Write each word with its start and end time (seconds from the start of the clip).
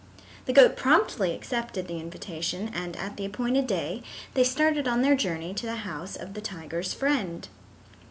The 0.47 0.53
goat 0.53 0.75
promptly 0.75 1.31
accepted 1.35 1.87
the 1.87 1.99
invitation 1.99 2.71
and 2.73 2.97
at 2.97 3.17
the 3.17 3.25
appointed 3.25 3.67
day 3.67 4.01
they 4.33 4.43
started 4.43 4.87
on 4.87 5.03
their 5.03 5.15
journey 5.15 5.53
to 5.53 5.67
the 5.67 5.75
house 5.85 6.15
of 6.15 6.33
the 6.33 6.41
tiger's 6.41 6.91
friend. 6.91 7.47